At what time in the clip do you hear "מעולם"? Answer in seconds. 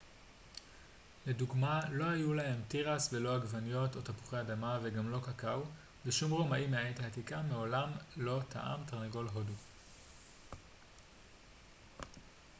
7.41-7.89